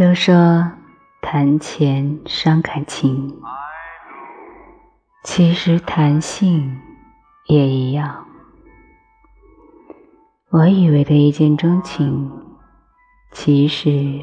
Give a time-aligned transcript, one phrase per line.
[0.00, 0.72] 都说
[1.20, 3.38] 谈钱伤感情，
[5.22, 6.80] 其实谈性
[7.46, 8.26] 也一样。
[10.48, 12.32] 我以为的一见钟情，
[13.30, 14.22] 其实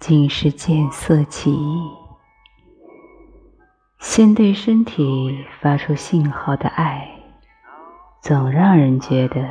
[0.00, 1.90] 竟是见色起意。
[3.98, 7.06] 先对身体发出信号的爱，
[8.22, 9.50] 总让人觉得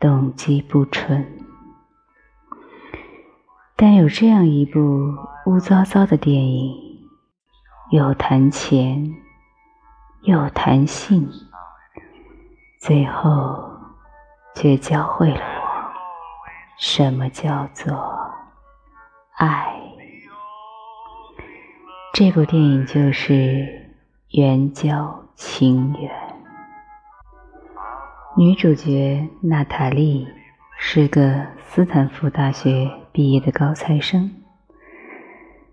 [0.00, 1.39] 动机不纯。
[3.82, 4.78] 但有这样一部
[5.46, 6.70] 污糟糟的电影，
[7.90, 9.10] 又谈钱，
[10.20, 11.26] 又谈性，
[12.78, 13.70] 最后
[14.54, 15.70] 却教会了我
[16.76, 17.98] 什么叫做
[19.38, 19.74] 爱。
[22.12, 23.32] 这部电影就是
[24.38, 26.12] 《援交情缘》，
[28.36, 30.28] 女主角娜塔莉
[30.76, 32.99] 是个斯坦福大学。
[33.12, 34.30] 毕业的高材生，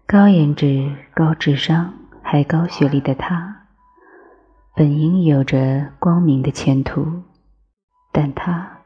[0.08, 1.94] 高颜值、高智商
[2.24, 3.68] 还高学历的他，
[4.76, 7.24] 本应有着光明的前途，
[8.12, 8.80] 但他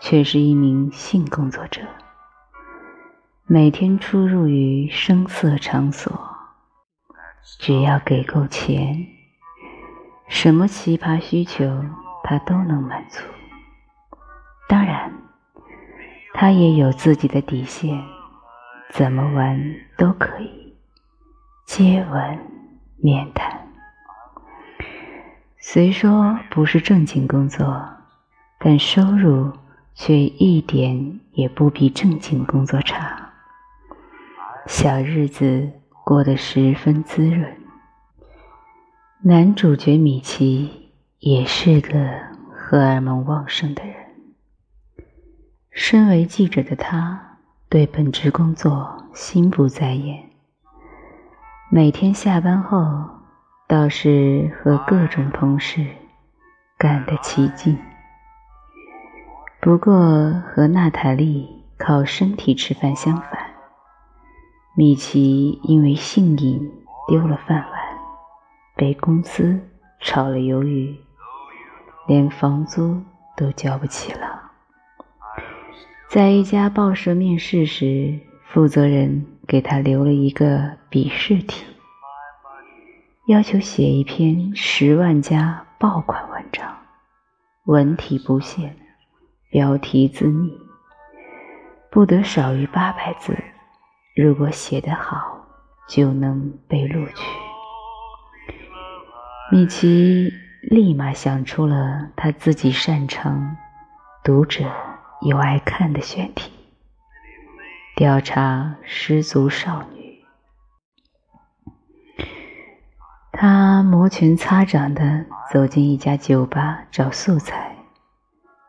[0.00, 1.82] 却是一名性工作者，
[3.46, 6.18] 每天出入于声色场所，
[7.58, 9.06] 只要给够钱，
[10.28, 11.84] 什么奇葩需求
[12.24, 13.20] 他都能满足。
[14.66, 15.21] 当然。
[16.42, 18.02] 他也有自己的底线，
[18.90, 20.74] 怎么玩都可以，
[21.64, 22.38] 接吻、
[22.96, 23.68] 面谈。
[25.60, 27.88] 虽说不是正经工作，
[28.58, 29.52] 但收入
[29.94, 33.30] 却一点也不比正经工作差，
[34.66, 35.70] 小日子
[36.04, 37.56] 过得十分滋润。
[39.20, 42.04] 男主角米奇也是个
[42.50, 43.94] 荷尔蒙旺盛的人。
[45.74, 47.38] 身为记者的他，
[47.70, 50.22] 对本职工作心不在焉。
[51.70, 53.08] 每天下班后，
[53.66, 55.86] 倒是和各种同事
[56.76, 57.78] 干得起劲。
[59.62, 63.38] 不过和娜塔莉靠身体吃饭相反，
[64.76, 66.70] 米奇因为性瘾
[67.08, 67.72] 丢了饭碗，
[68.76, 69.58] 被公司
[70.00, 70.94] 炒了鱿鱼，
[72.06, 73.00] 连房租
[73.34, 74.51] 都交不起了。
[76.12, 81.64] 在一家报社面试时，负责人给他留了一个笔试题，
[83.28, 86.76] 要求写一篇十万加爆款文章，
[87.64, 88.76] 文体不限，
[89.50, 90.52] 标题自拟，
[91.90, 93.34] 不得少于八百字。
[94.14, 95.46] 如果写得好，
[95.88, 97.24] 就能被录取。
[99.50, 100.30] 米奇
[100.60, 103.56] 立马想出了他自己擅长
[104.22, 104.70] 读者。
[105.24, 106.50] 有爱看的选题，
[107.94, 110.20] 调查失足少女。
[113.30, 117.76] 他摩拳擦掌地走进一家酒吧找素材，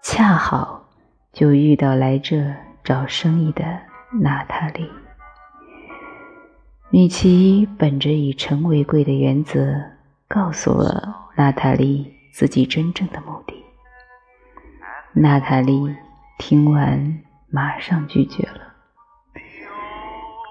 [0.04, 0.88] 恰好
[1.32, 2.54] 就遇到来这
[2.84, 3.64] 找生意的
[4.22, 4.88] 娜塔莉。
[6.92, 9.82] 米奇本着以诚为贵的原则，
[10.28, 13.56] 告诉了娜塔莉自己真正的目的。
[15.14, 15.96] 娜塔莉。
[16.46, 18.74] 听完，马上拒绝了。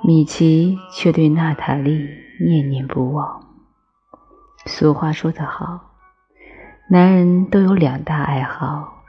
[0.02, 2.08] 米奇却对娜塔莉
[2.40, 3.46] 念念不忘。
[4.64, 5.92] 俗话说得好，
[6.88, 9.02] 男人都有两大爱好：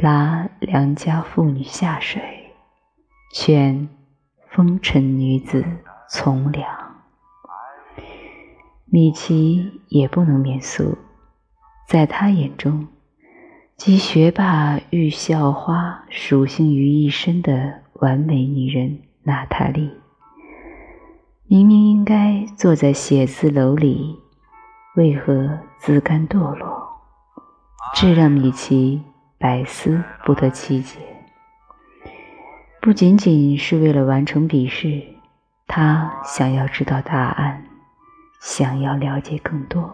[0.00, 2.52] 拉良家妇女下水，
[3.32, 3.88] 劝
[4.50, 5.64] 风尘女子
[6.10, 6.96] 从良。
[8.86, 10.98] 米奇也不能免俗，
[11.86, 12.88] 在他眼中。
[13.78, 19.88] 集学霸与校花属性于一身的完美女人娜塔莉，
[21.46, 24.18] 明明应该坐在写字楼里，
[24.96, 26.88] 为何自甘堕落？
[27.94, 29.00] 这让米奇
[29.38, 30.98] 百思不得其解。
[32.82, 35.00] 不仅仅是为了完成笔试，
[35.68, 37.64] 他想要知道答案，
[38.40, 39.88] 想要了解更多，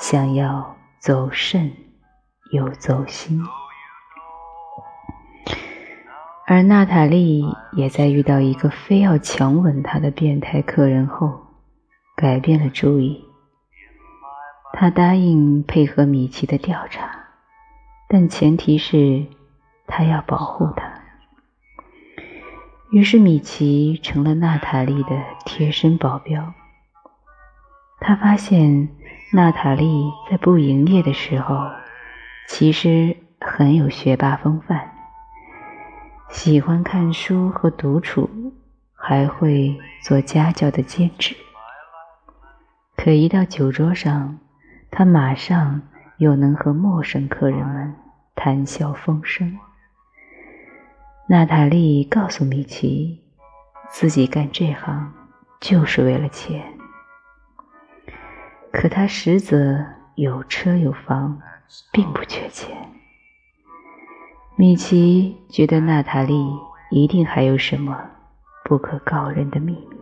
[0.00, 1.70] 想要走肾。
[2.50, 3.44] 又走心，
[6.46, 11.40] 而娜塔莉也在遇到一个非要强吻她的变态客人后，
[12.16, 13.22] 改变了主意。
[14.72, 17.10] 她答应配合米奇的调查，
[18.08, 19.26] 但前提是
[19.86, 21.02] 他要保护她。
[22.90, 26.54] 于是米奇成了娜塔莉的贴身保镖。
[28.00, 28.88] 他发现
[29.34, 31.68] 娜塔莉在不营业的时候。
[32.48, 34.90] 其实很有学霸风范，
[36.30, 38.28] 喜欢看书和独处，
[38.94, 41.36] 还会做家教的兼职。
[42.96, 44.38] 可一到酒桌上，
[44.90, 45.82] 他马上
[46.16, 47.94] 又能和陌生客人们
[48.34, 49.56] 谈笑风生。
[51.28, 53.22] 娜塔莉告诉米奇，
[53.90, 55.12] 自己干这行
[55.60, 56.64] 就是为了钱。
[58.72, 59.84] 可他实则
[60.14, 61.40] 有车有房，
[61.92, 62.76] 并不缺钱。
[64.56, 66.34] 米奇觉得娜塔莉
[66.90, 67.96] 一定还有什么
[68.64, 69.96] 不可告人的秘密。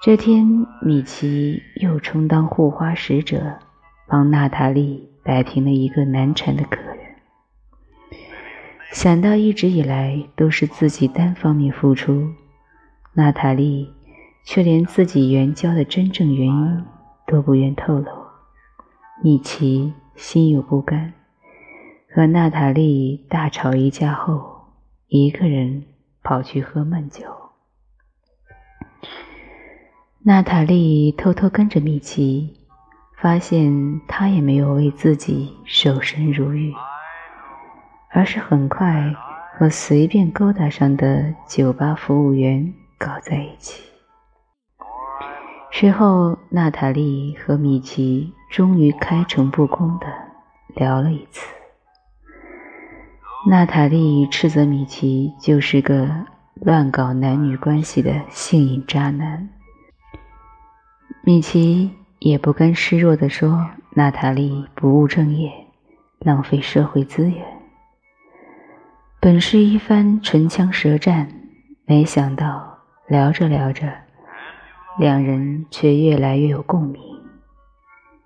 [0.00, 3.58] 这天，米奇又充当护花使者，
[4.08, 6.98] 帮娜塔莉摆平了一个难缠的客人。
[8.90, 12.32] 想到一直以来都是自己单方面付出，
[13.12, 13.88] 娜塔莉
[14.44, 16.84] 却连自己援交的真正原因
[17.26, 18.21] 都不愿透露，
[19.24, 21.12] 米奇心有不甘。
[22.12, 24.64] 和娜塔莉大吵一架后，
[25.06, 25.84] 一个人
[26.24, 27.24] 跑去喝闷酒。
[30.24, 32.58] 娜塔莉偷偷跟着米奇，
[33.16, 36.74] 发现他也没有为自己守身如玉，
[38.10, 39.14] 而是很快
[39.56, 43.91] 和随便勾搭上的酒吧服务员搞在一起。
[45.74, 50.06] 事后，娜塔莉和米奇终于开诚布公的
[50.76, 51.48] 聊了一次。
[53.48, 56.08] 娜塔莉斥责米奇就是个
[56.56, 59.48] 乱搞男女关系的性瘾渣男，
[61.24, 61.90] 米奇
[62.20, 65.50] 也不甘示弱地说娜塔莉不务正业，
[66.20, 67.42] 浪费社会资源。
[69.18, 71.32] 本是一番唇枪舌战，
[71.86, 72.78] 没想到
[73.08, 73.90] 聊着聊着，
[74.98, 77.00] 两人却越来越有共鸣。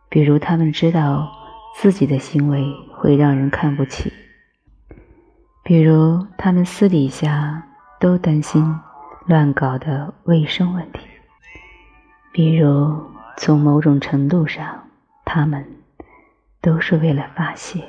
[0.09, 1.31] 比如他们知道
[1.77, 2.65] 自己的行为
[2.95, 4.13] 会让人看不起。
[5.63, 7.67] 比如，他们私底下
[7.99, 8.79] 都担心
[9.27, 11.01] 乱搞的卫生问题；
[12.33, 13.03] 比如，
[13.37, 14.85] 从某种程度上，
[15.25, 15.67] 他们
[16.61, 17.83] 都是为了发泄。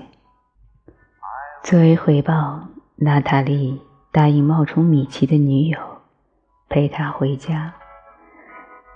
[1.63, 3.79] 作为回报，娜塔莉
[4.11, 5.77] 答应冒充米奇的女友，
[6.69, 7.75] 陪他回家，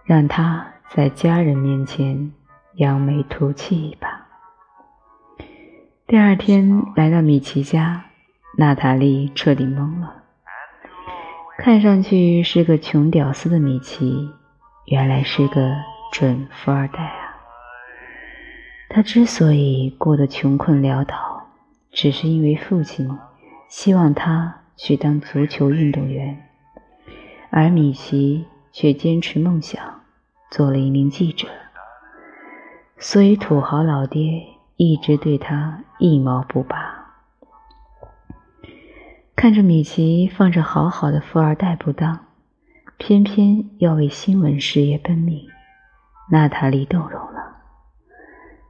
[0.04, 2.32] 让他在家人面前
[2.76, 4.28] 扬眉吐气一把。
[6.08, 8.06] 第二天来到米奇家。
[8.58, 10.24] 娜塔莉彻底懵了，
[11.58, 14.30] 看上去是个穷屌丝的米奇，
[14.88, 15.74] 原来是个
[16.12, 17.40] 准富二代啊！
[18.90, 21.48] 他之所以过得穷困潦倒，
[21.94, 23.10] 只是因为父亲
[23.70, 26.50] 希望他去当足球运动员，
[27.52, 30.02] 而米奇却坚持梦想，
[30.50, 31.48] 做了一名记者，
[32.98, 34.44] 所以土豪老爹
[34.78, 37.00] 一直对他一毛不拔。
[39.36, 42.28] 看着米奇放着好好的富二代不当，
[42.98, 45.48] 偏偏要为新闻事业奔命，
[46.30, 47.58] 娜塔莉动容了。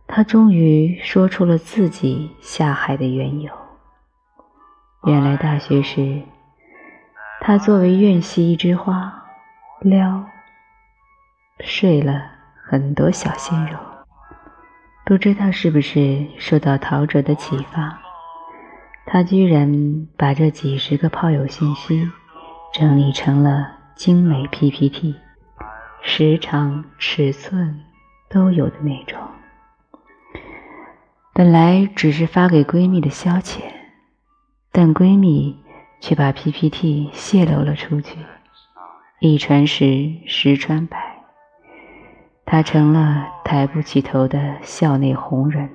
[0.07, 3.51] 她终于说出了自己下海的缘由。
[5.05, 6.21] 原来大学时，
[7.41, 9.20] 她作为院系一枝花，
[9.83, 10.23] 撩
[11.59, 12.21] 睡了
[12.63, 13.79] 很多小鲜肉。
[15.03, 17.99] 不知道是不是受到陶喆的启发。
[19.07, 22.07] 他居然把这几十个炮友信息
[22.71, 25.15] 整理成了精美 PPT，
[26.03, 27.81] 时长、尺寸
[28.29, 29.19] 都有的那种。
[31.33, 33.61] 本来只是发给闺蜜的消遣，
[34.71, 35.59] 但闺蜜
[35.99, 38.19] 却把 PPT 泄露了出去，
[39.23, 40.97] 一传十，十传百，
[42.43, 45.69] 他成了抬不起头的校内红人，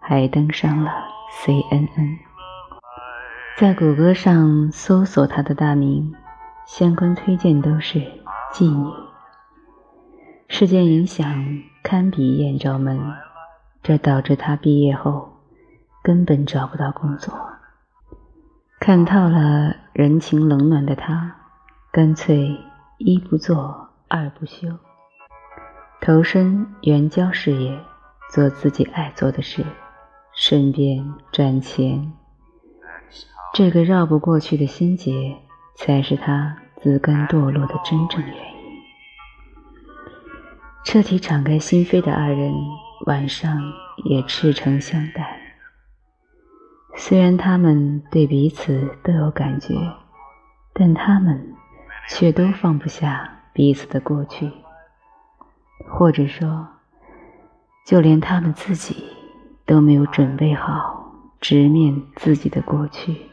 [0.00, 0.90] 还登上了
[1.30, 2.16] CNN。
[3.58, 6.14] 在谷歌上搜索他的大名，
[6.64, 8.00] 相关推荐都是
[8.54, 8.90] 妓女。
[10.48, 12.98] 事件影响堪比艳照门，
[13.82, 15.34] 这导致他毕业后
[16.02, 17.34] 根本找不到工作。
[18.80, 21.37] 看透了人情冷暖的他，
[21.98, 22.56] 干脆
[22.98, 24.68] 一不做二不休，
[26.00, 27.76] 投身援交事业，
[28.30, 29.64] 做自己爱做的事，
[30.32, 32.12] 顺便赚钱。
[33.52, 35.36] 这个绕不过去的心结，
[35.74, 38.44] 才是他自甘堕落的真正原因。
[40.84, 42.54] 彻底敞开心扉的二人，
[43.06, 43.60] 晚上
[44.04, 45.36] 也赤诚相待。
[46.94, 49.74] 虽然他们对彼此都有感觉，
[50.72, 51.56] 但他们
[52.08, 54.50] 却都放不下彼此的过去，
[55.88, 56.66] 或者说，
[57.86, 59.04] 就连他们自己
[59.66, 63.26] 都没有准备好直面自己的过去。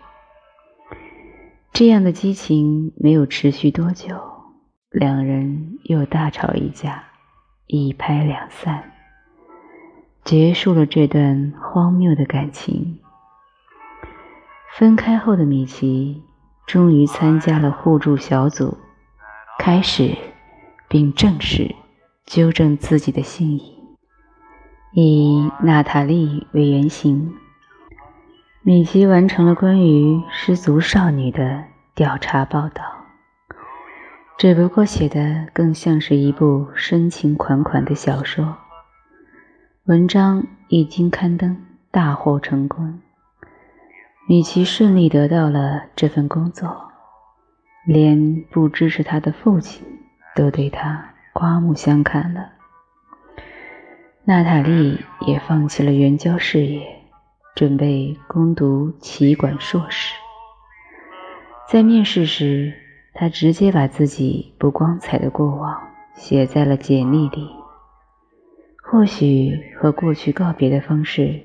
[1.72, 4.16] 这样的激情没有持续多久，
[4.92, 7.04] 两人又大吵一架，
[7.68, 8.92] 一拍两散，
[10.24, 13.00] 结束了这段荒谬的感情。
[14.78, 16.24] 分开后的米奇
[16.68, 18.78] 终于参加了互助小组，
[19.60, 20.18] 开始
[20.88, 21.76] 并正式
[22.26, 23.80] 纠正自己的信义，
[24.94, 27.34] 以娜塔莉为原型。
[28.64, 32.84] 米奇完成了关于失足少女的调查报道，
[34.40, 38.58] 只不过写的更像是一部深情款款的小说。
[39.86, 43.00] 文章一经刊登，大获成功。
[44.28, 46.92] 米奇顺利得到了这份工作，
[47.86, 49.86] 连不支持他的父亲
[50.36, 52.54] 都对他刮目相看了。
[54.24, 57.02] 娜塔莉也放弃了援交事业。
[57.56, 60.14] 准备攻读企管硕士，
[61.70, 62.74] 在面试时，
[63.14, 65.82] 他直接把自己不光彩的过往
[66.16, 67.48] 写在了简历里。
[68.84, 71.44] 或许和过去告别的方式，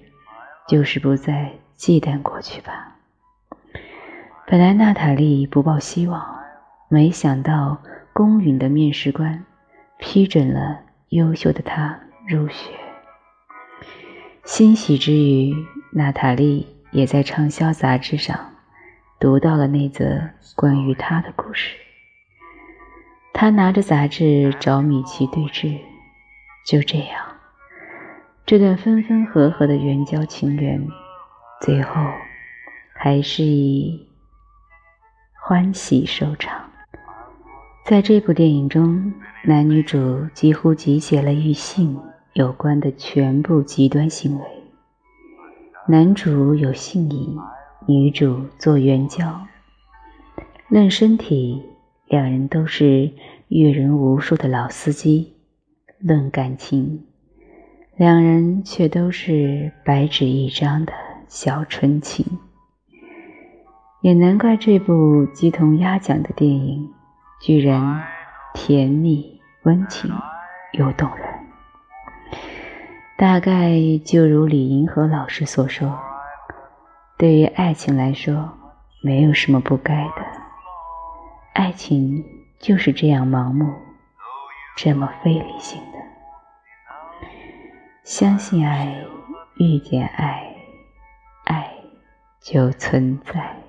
[0.67, 2.95] 就是不再忌惮过去吧。
[4.47, 6.41] 本来娜塔莉不抱希望，
[6.89, 7.79] 没想到
[8.13, 9.47] 公允的面试官
[9.99, 12.71] 批准了优秀的她入学，
[14.45, 15.55] 欣喜之余。
[15.93, 18.53] 娜塔莉也在畅销杂志上
[19.19, 20.21] 读到了那则
[20.55, 21.75] 关于他的故事。
[23.33, 25.79] 他拿着杂志找米奇对峙，
[26.67, 27.25] 就这样，
[28.45, 30.87] 这段分分合合的援交情缘，
[31.61, 31.93] 最后
[32.95, 34.09] 还是以
[35.35, 36.71] 欢喜收场。
[37.85, 39.12] 在这部电影中，
[39.45, 42.00] 男女主几乎集结了与性
[42.33, 44.45] 有关的全部极端行为。
[45.87, 47.37] 男主有性瘾，
[47.87, 49.47] 女主做援交。
[50.69, 51.62] 论身体，
[52.07, 53.11] 两人都是
[53.49, 55.35] 阅人无数的老司机；
[55.99, 57.05] 论感情，
[57.97, 60.93] 两人却都是白纸一张的
[61.31, 62.41] 小纯情。
[64.01, 66.93] 也难怪这部鸡同鸭讲的电影，
[67.41, 68.03] 居然
[68.53, 70.11] 甜蜜、温情
[70.73, 71.27] 又动人。
[73.17, 73.71] 大概
[74.05, 75.97] 就如李银河老师所说，
[77.17, 78.51] 对于爱情来说，
[79.01, 80.27] 没有什么不该的。
[81.53, 82.25] 爱情
[82.59, 83.73] 就是这样盲目，
[84.77, 85.99] 这么非理性的。
[88.03, 89.05] 相信爱，
[89.59, 90.50] 遇见爱，
[92.40, 93.60] 就存在。